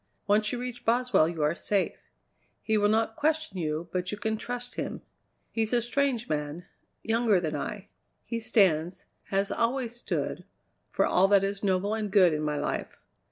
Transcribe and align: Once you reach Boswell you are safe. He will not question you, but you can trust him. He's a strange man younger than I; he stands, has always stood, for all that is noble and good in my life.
Once 0.25 0.51
you 0.51 0.59
reach 0.59 0.83
Boswell 0.83 1.29
you 1.29 1.43
are 1.43 1.53
safe. 1.53 2.09
He 2.63 2.75
will 2.75 2.89
not 2.89 3.15
question 3.15 3.59
you, 3.59 3.87
but 3.91 4.11
you 4.11 4.17
can 4.17 4.35
trust 4.35 4.73
him. 4.73 5.03
He's 5.51 5.73
a 5.73 5.81
strange 5.83 6.27
man 6.27 6.65
younger 7.03 7.39
than 7.39 7.55
I; 7.55 7.87
he 8.25 8.39
stands, 8.39 9.05
has 9.25 9.51
always 9.51 9.95
stood, 9.95 10.43
for 10.89 11.05
all 11.05 11.27
that 11.27 11.43
is 11.43 11.63
noble 11.63 11.93
and 11.93 12.09
good 12.09 12.33
in 12.33 12.41
my 12.41 12.57
life. 12.57 12.97